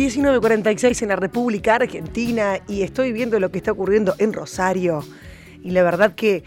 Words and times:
19.46 0.00 1.02
en 1.02 1.08
la 1.08 1.16
República 1.16 1.74
Argentina 1.74 2.58
y 2.66 2.80
estoy 2.80 3.12
viendo 3.12 3.38
lo 3.38 3.50
que 3.50 3.58
está 3.58 3.72
ocurriendo 3.72 4.14
en 4.16 4.32
Rosario. 4.32 5.04
Y 5.62 5.72
la 5.72 5.82
verdad 5.82 6.14
que 6.14 6.42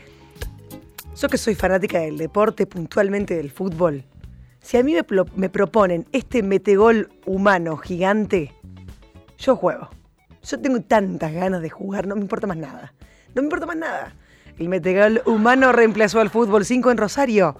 yo 1.15 1.29
que 1.29 1.37
soy 1.37 1.53
fanática 1.53 1.99
del 1.99 2.17
deporte, 2.17 2.65
puntualmente 2.65 3.35
del 3.35 3.51
fútbol, 3.51 4.05
si 4.59 4.77
a 4.77 4.83
mí 4.83 4.95
me, 4.95 5.05
me 5.35 5.49
proponen 5.49 6.07
este 6.13 6.41
metegol 6.41 7.11
humano 7.27 7.77
gigante, 7.77 8.51
yo 9.37 9.55
juego. 9.55 9.91
Yo 10.41 10.59
tengo 10.59 10.81
tantas 10.81 11.31
ganas 11.31 11.61
de 11.61 11.69
jugar, 11.69 12.07
no 12.07 12.15
me 12.15 12.21
importa 12.21 12.47
más 12.47 12.57
nada. 12.57 12.95
No 13.35 13.43
me 13.43 13.45
importa 13.45 13.67
más 13.67 13.77
nada. 13.77 14.15
El 14.57 14.67
metegol 14.67 15.21
humano 15.27 15.71
reemplazó 15.71 16.21
al 16.21 16.31
fútbol 16.31 16.65
5 16.65 16.89
en 16.89 16.97
Rosario. 16.97 17.55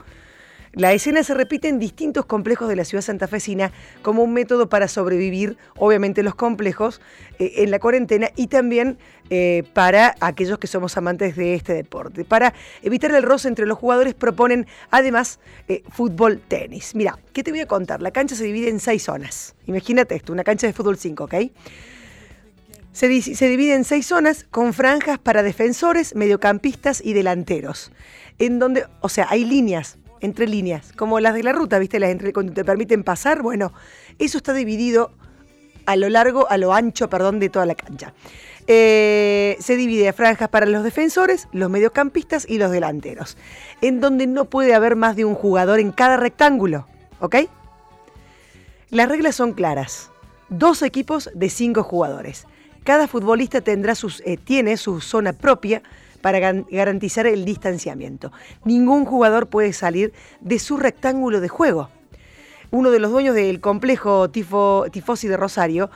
La 0.76 0.92
escena 0.92 1.22
se 1.24 1.36
repite 1.36 1.68
en 1.68 1.78
distintos 1.78 2.26
complejos 2.26 2.68
de 2.68 2.76
la 2.76 2.84
ciudad 2.84 3.04
santafesina 3.04 3.72
como 4.02 4.24
un 4.24 4.34
método 4.34 4.70
para 4.70 4.88
sobrevivir, 4.88 5.56
obviamente, 5.78 6.24
los 6.24 6.34
complejos 6.34 7.00
eh, 7.38 7.54
en 7.58 7.70
la 7.70 7.78
cuarentena 7.78 8.32
y 8.36 8.48
también 8.48 8.98
eh, 9.30 9.66
para 9.74 10.16
aquellos 10.20 10.58
que 10.58 10.66
somos 10.66 10.98
amantes 10.98 11.36
de 11.36 11.54
este 11.54 11.76
deporte. 11.76 12.26
Para 12.26 12.56
evitar 12.82 13.12
el 13.12 13.22
roce 13.22 13.50
entre 13.50 13.68
los 13.68 13.78
jugadores 13.78 14.16
proponen 14.16 14.66
además 14.90 15.40
eh, 15.68 15.84
fútbol 15.92 16.42
tenis. 16.48 16.96
Mira, 16.96 17.20
¿qué 17.34 17.44
te 17.44 17.52
voy 17.52 17.60
a 17.60 17.68
contar? 17.68 18.02
La 18.02 18.10
cancha 18.10 18.36
se 18.36 18.46
divide 18.46 18.70
en 18.70 18.80
seis 18.80 19.04
zonas. 19.04 19.54
Imagínate 19.68 20.16
esto, 20.16 20.34
una 20.34 20.44
cancha 20.44 20.66
de 20.66 20.74
fútbol 20.74 20.98
5, 20.98 21.26
¿ok? 21.26 21.36
Se, 22.94 23.22
se 23.22 23.48
divide 23.48 23.76
en 23.76 23.84
seis 23.84 24.08
zonas 24.08 24.44
con 24.50 24.74
franjas 24.74 25.20
para 25.20 25.44
defensores, 25.44 26.16
mediocampistas 26.16 27.00
y 27.00 27.14
delanteros. 27.14 27.92
En 28.40 28.58
donde, 28.58 28.88
o 29.02 29.10
sea, 29.10 29.28
hay 29.30 29.46
líneas, 29.46 30.00
entre 30.24 30.48
líneas, 30.48 30.94
como 30.96 31.20
las 31.20 31.34
de 31.36 31.44
la 31.44 31.52
ruta, 31.52 31.78
¿viste? 31.78 32.00
Las 32.00 32.10
entre, 32.10 32.34
cuando 32.34 32.54
te 32.54 32.64
permiten 32.64 33.04
pasar. 33.04 33.42
Bueno, 33.42 33.74
eso 34.20 34.38
está 34.38 34.54
dividido 34.54 35.12
a 35.86 35.98
lo 35.98 36.10
largo, 36.10 36.50
a 36.50 36.58
lo 36.58 36.74
ancho, 36.74 37.10
perdón, 37.10 37.40
de 37.40 37.50
toda 37.50 37.66
la 37.66 37.76
cancha. 37.76 38.14
Eh, 38.68 39.58
se 39.60 39.76
divide 39.76 40.08
a 40.08 40.14
franjas 40.14 40.48
para 40.48 40.66
los 40.66 40.86
defensores, 40.86 41.50
los 41.52 41.70
mediocampistas 41.70 42.46
y 42.50 42.58
los 42.58 42.72
delanteros, 42.72 43.38
en 43.82 44.00
donde 44.00 44.26
no 44.26 44.46
puede 44.46 44.74
haber 44.74 44.96
más 44.96 45.18
de 45.18 45.26
un 45.26 45.36
jugador 45.36 45.82
en 45.82 45.92
cada 45.92 46.16
rectángulo, 46.16 46.88
¿ok? 47.20 47.36
Las 48.90 49.10
reglas 49.10 49.36
son 49.36 49.52
claras. 49.52 50.10
Dos 50.48 50.82
equipos 50.84 51.30
de 51.34 51.50
cinco 51.50 51.84
jugadores. 51.84 52.48
Cada 52.86 53.10
futbolista 53.10 53.60
tendrá 53.60 53.96
sus, 53.96 54.22
eh, 54.26 54.38
tiene 54.38 54.78
su 54.78 55.02
zona 55.02 55.34
propia 55.34 55.84
para 56.24 56.40
garantizar 56.40 57.28
el 57.28 57.44
distanciamiento. 57.44 58.32
Ningún 58.64 59.04
jugador 59.04 59.48
puede 59.48 59.74
salir 59.74 60.14
de 60.40 60.58
su 60.58 60.78
rectángulo 60.78 61.42
de 61.42 61.50
juego. 61.50 61.90
Uno 62.72 62.92
de 62.92 63.00
los 63.00 63.12
dueños 63.12 63.36
del 63.36 63.60
complejo 63.60 64.30
tifo, 64.32 64.86
Tifosi 64.90 65.28
de 65.28 65.36
Rosario 65.36 65.92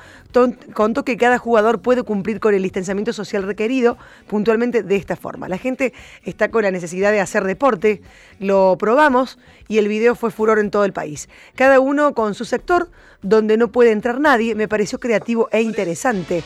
contó 0.74 1.06
que 1.06 1.16
cada 1.16 1.38
jugador 1.38 1.82
puede 1.82 2.04
cumplir 2.04 2.42
con 2.42 2.54
el 2.54 2.62
distanciamiento 2.62 3.14
social 3.14 3.44
requerido 3.44 3.98
puntualmente 4.28 4.84
de 4.84 4.96
esta 4.98 5.16
forma. 5.16 5.48
La 5.48 5.58
gente 5.58 5.94
está 6.24 6.52
con 6.52 6.64
la 6.64 6.72
necesidad 6.72 7.14
de 7.14 7.22
hacer 7.22 7.46
deporte, 7.46 8.02
lo 8.40 8.78
probamos 8.78 9.40
y 9.70 9.78
el 9.78 9.88
video 9.88 10.14
fue 10.14 10.30
furor 10.30 10.60
en 10.60 10.70
todo 10.70 10.84
el 10.84 10.94
país. 10.94 11.30
Cada 11.56 11.80
uno 11.80 12.14
con 12.14 12.36
su 12.36 12.44
sector, 12.44 12.92
donde 13.22 13.56
no 13.56 13.70
puede 13.72 13.92
entrar 13.92 14.20
nadie, 14.20 14.56
me 14.56 14.68
pareció 14.68 15.00
creativo 15.00 15.48
e 15.54 15.62
interesante. 15.62 16.44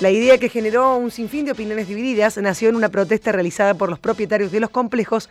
La 0.00 0.10
idea 0.10 0.38
que 0.38 0.48
generó 0.48 0.96
un 0.96 1.10
sinfín 1.10 1.44
de 1.44 1.52
opiniones 1.52 1.86
divididas 1.86 2.38
nació 2.38 2.70
en 2.70 2.76
una 2.76 2.88
protesta 2.88 3.32
realizada 3.32 3.74
por 3.74 3.90
los 3.90 3.98
propietarios 3.98 4.50
de 4.50 4.58
los 4.58 4.70
complejos, 4.70 5.28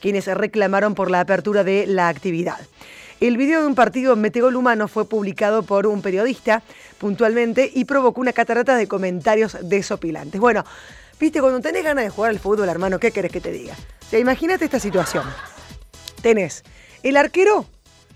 quienes 0.00 0.26
reclamaron 0.26 0.94
por 0.94 1.10
la 1.10 1.18
apertura 1.18 1.64
de 1.64 1.88
la 1.88 2.06
actividad. 2.06 2.60
El 3.18 3.36
video 3.36 3.62
de 3.62 3.66
un 3.66 3.74
partido 3.74 4.14
metegol 4.14 4.54
humano 4.54 4.86
fue 4.86 5.08
publicado 5.08 5.64
por 5.64 5.88
un 5.88 6.02
periodista 6.02 6.62
puntualmente 6.98 7.68
y 7.74 7.84
provocó 7.84 8.20
una 8.20 8.32
catarata 8.32 8.76
de 8.76 8.86
comentarios 8.86 9.56
desopilantes. 9.60 10.40
Bueno, 10.40 10.64
viste, 11.18 11.40
cuando 11.40 11.60
tenés 11.60 11.82
ganas 11.82 12.04
de 12.04 12.10
jugar 12.10 12.30
al 12.30 12.38
fútbol, 12.38 12.68
hermano, 12.68 13.00
¿qué 13.00 13.10
querés 13.10 13.32
que 13.32 13.40
te 13.40 13.50
diga? 13.50 13.74
Imagínate 14.12 14.64
esta 14.64 14.78
situación. 14.78 15.24
Tenés 16.22 16.62
el 17.02 17.16
arquero 17.16 17.66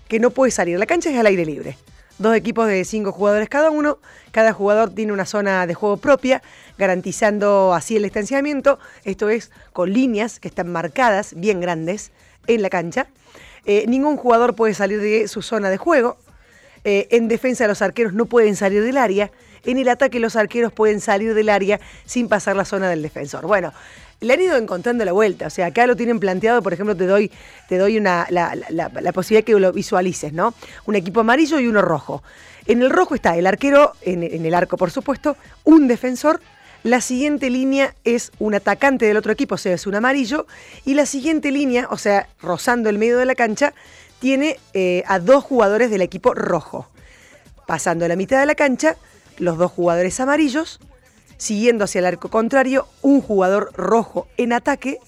que 0.07 0.21
no 0.21 0.29
puede 0.29 0.51
salir, 0.51 0.79
la 0.79 0.85
cancha 0.85 1.09
es 1.09 1.17
al 1.17 1.25
aire 1.25 1.45
libre. 1.45 1.77
Dos 2.19 2.35
equipos 2.35 2.67
de 2.67 2.83
cinco 2.83 3.11
jugadores 3.11 3.47
cada 3.47 3.69
uno, 3.69 3.99
cada 4.31 4.51
jugador 4.51 4.89
tiene 4.89 5.13
una 5.13 5.25
zona 5.25 5.67
de 5.67 5.75
juego 5.75 5.97
propia, 5.97 6.41
garantizando 6.77 7.75
así 7.75 7.95
el 7.95 8.03
distanciamiento, 8.03 8.79
esto 9.03 9.29
es 9.29 9.51
con 9.71 9.93
líneas 9.93 10.39
que 10.39 10.47
están 10.47 10.71
marcadas, 10.71 11.35
bien 11.35 11.61
grandes, 11.61 12.11
en 12.47 12.63
la 12.63 12.71
cancha. 12.71 13.07
Eh, 13.65 13.85
ningún 13.87 14.17
jugador 14.17 14.55
puede 14.55 14.73
salir 14.73 14.99
de 14.99 15.27
su 15.27 15.43
zona 15.43 15.69
de 15.69 15.77
juego. 15.77 16.17
Eh, 16.83 17.07
en 17.11 17.27
defensa 17.27 17.67
los 17.67 17.83
arqueros 17.83 18.13
no 18.13 18.25
pueden 18.25 18.55
salir 18.55 18.81
del 18.83 18.97
área. 18.97 19.29
En 19.63 19.77
el 19.77 19.87
ataque 19.89 20.19
los 20.19 20.35
arqueros 20.35 20.73
pueden 20.73 21.01
salir 21.01 21.35
del 21.35 21.49
área 21.49 21.79
sin 22.05 22.29
pasar 22.29 22.55
la 22.55 22.65
zona 22.65 22.89
del 22.89 23.01
defensor. 23.03 23.45
Bueno, 23.45 23.73
le 24.19 24.33
han 24.33 24.41
ido 24.41 24.57
encontrando 24.57 25.05
la 25.05 25.11
vuelta. 25.11 25.47
O 25.47 25.49
sea, 25.49 25.67
acá 25.67 25.85
lo 25.87 25.95
tienen 25.95 26.19
planteado, 26.19 26.61
por 26.61 26.73
ejemplo, 26.73 26.95
te 26.95 27.05
doy, 27.05 27.31
te 27.67 27.77
doy 27.77 27.97
una, 27.97 28.27
la, 28.29 29.11
posibilidad 29.13 29.45
que 29.45 29.53
lo 29.53 29.71
visualices, 29.71 30.33
¿no? 30.33 30.53
Un 30.85 30.95
equipo 30.95 31.21
amarillo 31.21 31.59
y 31.59 31.67
uno 31.67 31.81
rojo. 31.81 32.23
En 32.65 32.81
el 32.81 32.89
rojo 32.89 33.15
está 33.15 33.37
el 33.37 33.47
arquero, 33.47 33.93
en, 34.01 34.23
el 34.23 34.53
arco, 34.53 34.77
por 34.77 34.91
supuesto, 34.91 35.37
un 35.63 35.87
defensor. 35.87 36.41
La 36.83 37.01
siguiente 37.01 37.49
línea 37.49 37.95
es 38.03 38.31
un 38.39 38.55
atacante 38.55 39.05
del 39.05 39.17
otro 39.17 39.31
equipo, 39.31 39.55
o 39.55 39.57
sea, 39.57 39.73
es 39.73 39.87
un 39.87 39.95
amarillo. 39.95 40.47
Y 40.85 40.93
la 40.93 41.05
siguiente 41.05 41.51
línea, 41.51 41.87
o 41.89 41.97
sea, 41.97 42.27
rozando 42.41 42.89
el 42.89 42.97
medio 42.97 43.17
de 43.17 43.25
la 43.25 43.35
cancha, 43.35 43.73
tiene 44.19 44.59
eh, 44.73 45.03
a 45.07 45.19
dos 45.19 45.43
jugadores 45.43 45.89
del 45.91 46.01
equipo 46.01 46.33
rojo. 46.33 46.89
Pasando 47.67 48.07
la 48.07 48.15
mitad 48.15 48.39
de 48.39 48.45
la 48.45 48.55
cancha, 48.55 48.95
los 49.37 49.57
dos 49.57 49.71
jugadores 49.71 50.19
amarillos, 50.19 50.79
siguiendo 51.37 51.85
hacia 51.85 51.99
el 51.99 52.05
arco 52.05 52.29
contrario, 52.29 52.87
un 53.01 53.21
jugador 53.21 53.71
rojo 53.75 54.27
en 54.37 54.53
ataque, 54.53 54.99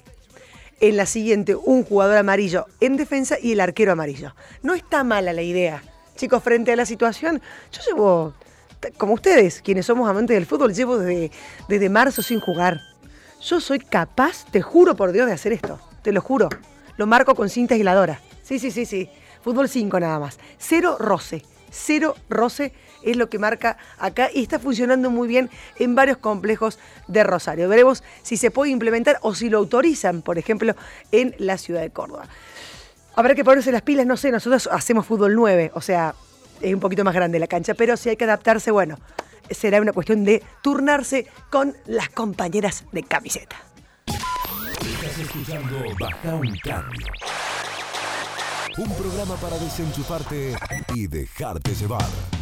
en 0.79 0.97
la 0.97 1.05
siguiente 1.05 1.55
un 1.55 1.83
jugador 1.83 2.17
amarillo 2.17 2.65
en 2.79 2.95
defensa 2.95 3.37
y 3.41 3.51
el 3.51 3.59
arquero 3.59 3.91
amarillo. 3.91 4.33
No 4.63 4.73
está 4.73 5.03
mala 5.03 5.33
la 5.33 5.41
idea. 5.41 5.83
Chicos, 6.15 6.43
frente 6.43 6.71
a 6.71 6.75
la 6.75 6.85
situación, 6.85 7.41
yo 7.71 7.81
llevo, 7.87 8.33
como 8.97 9.13
ustedes, 9.13 9.61
quienes 9.61 9.85
somos 9.85 10.09
amantes 10.09 10.35
del 10.35 10.45
fútbol, 10.45 10.73
llevo 10.73 10.97
desde, 10.97 11.31
desde 11.67 11.89
marzo 11.89 12.21
sin 12.21 12.39
jugar. 12.39 12.79
Yo 13.41 13.61
soy 13.61 13.79
capaz, 13.79 14.45
te 14.51 14.61
juro 14.61 14.95
por 14.95 15.11
Dios, 15.11 15.27
de 15.27 15.33
hacer 15.33 15.53
esto. 15.53 15.79
Te 16.01 16.11
lo 16.11 16.21
juro. 16.21 16.49
Lo 16.97 17.07
marco 17.07 17.35
con 17.35 17.49
cinta 17.49 17.75
aisladora. 17.75 18.19
Sí, 18.43 18.59
sí, 18.59 18.71
sí, 18.71 18.85
sí. 18.85 19.09
Fútbol 19.41 19.69
5 19.69 19.99
nada 19.99 20.19
más. 20.19 20.37
Cero 20.57 20.97
roce. 20.99 21.43
Cero 21.71 22.15
roce 22.29 22.73
es 23.03 23.17
lo 23.17 23.29
que 23.29 23.39
marca 23.39 23.77
acá 23.97 24.29
y 24.33 24.41
está 24.41 24.59
funcionando 24.59 25.09
muy 25.09 25.27
bien 25.27 25.49
en 25.77 25.95
varios 25.95 26.17
complejos 26.17 26.79
de 27.07 27.23
Rosario. 27.23 27.69
Veremos 27.69 28.03
si 28.23 28.37
se 28.37 28.51
puede 28.51 28.71
implementar 28.71 29.17
o 29.21 29.33
si 29.35 29.49
lo 29.49 29.57
autorizan, 29.57 30.21
por 30.21 30.37
ejemplo, 30.37 30.75
en 31.11 31.35
la 31.37 31.57
ciudad 31.57 31.81
de 31.81 31.89
Córdoba. 31.89 32.27
Habrá 33.15 33.35
que 33.35 33.43
ponerse 33.43 33.71
las 33.71 33.81
pilas, 33.81 34.05
no 34.05 34.17
sé, 34.17 34.31
nosotros 34.31 34.69
hacemos 34.71 35.05
fútbol 35.05 35.35
9, 35.35 35.71
o 35.73 35.81
sea, 35.81 36.15
es 36.61 36.73
un 36.73 36.79
poquito 36.79 37.03
más 37.03 37.13
grande 37.13 37.39
la 37.39 37.47
cancha, 37.47 37.73
pero 37.73 37.97
si 37.97 38.09
hay 38.09 38.15
que 38.15 38.23
adaptarse, 38.23 38.71
bueno, 38.71 38.97
será 39.49 39.81
una 39.81 39.93
cuestión 39.93 40.23
de 40.23 40.43
turnarse 40.61 41.27
con 41.49 41.75
las 41.85 42.09
compañeras 42.09 42.85
de 42.91 43.03
camiseta. 43.03 43.57
Estás 44.81 45.19
escuchando 45.19 45.77
un 45.77 46.57
Cambio. 46.63 47.07
Un 48.79 48.87
programa 48.95 49.35
para 49.35 49.57
desenchufarte 49.57 50.55
y 50.95 51.07
dejarte 51.07 51.75
llevar. 51.75 52.38